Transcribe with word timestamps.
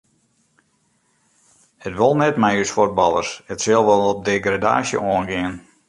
It 1.87 1.97
wol 1.99 2.15
net 2.21 2.37
mei 2.41 2.55
ús 2.63 2.73
fuotballers, 2.75 3.29
it 3.53 3.59
sil 3.65 3.83
wol 3.87 4.03
op 4.11 4.19
degradaasje 4.27 4.97
oangean. 5.11 5.53